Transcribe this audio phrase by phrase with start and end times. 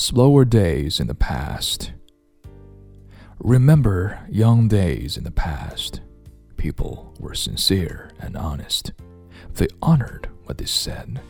[0.00, 1.92] slower days in the past.
[3.38, 6.00] Remember young days in the past.
[6.56, 8.92] People were sincere and honest.
[9.54, 11.20] They honored what they said.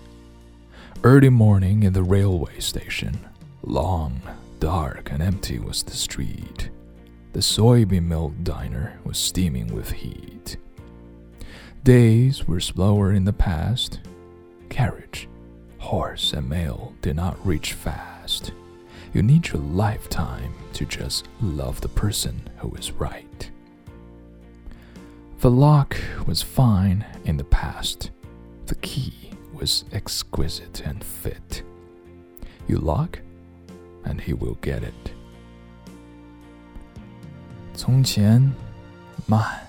[1.02, 3.18] Early morning in the railway station,
[3.62, 4.20] long,
[4.60, 6.70] dark, and empty was the street.
[7.32, 10.56] The soybean milk diner was steaming with heat.
[11.82, 13.98] Days were slower in the past.
[14.68, 15.28] Carriage,
[15.78, 18.52] horse, and mail did not reach fast.
[19.13, 23.49] You need your lifetime to just love the person who is right.
[25.41, 25.95] The lock
[26.25, 28.09] was fine in the past.
[28.65, 31.63] The key was exquisite and fit.
[32.67, 33.19] You lock,
[34.03, 35.11] and he will get it.
[37.73, 38.51] 从前，
[39.27, 39.61] 慢。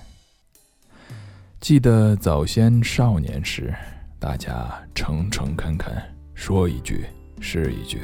[1.59, 3.75] 记得早先少年时，
[4.19, 6.01] 大家诚诚恳恳，
[6.33, 7.05] 说一句
[7.39, 8.01] 是一句。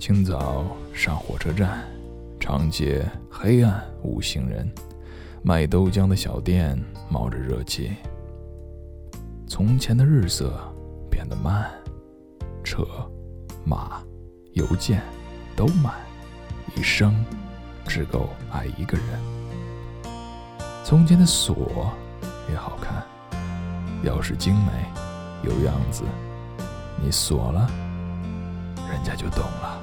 [0.00, 1.84] 清早上火车站，
[2.40, 4.66] 长街黑暗无行人，
[5.42, 6.74] 卖豆浆的小店
[7.10, 7.92] 冒着热气。
[9.46, 10.58] 从前的日色
[11.10, 11.70] 变得慢，
[12.64, 12.82] 车、
[13.62, 14.00] 马、
[14.54, 15.02] 邮件
[15.54, 15.92] 都慢，
[16.74, 17.22] 一生
[17.86, 19.06] 只够爱一个人。
[20.82, 21.94] 从前的锁
[22.50, 23.04] 也好看，
[24.02, 24.72] 钥匙精美，
[25.42, 26.04] 有样子，
[27.04, 27.70] 你锁了，
[28.88, 29.78] 人家就懂了。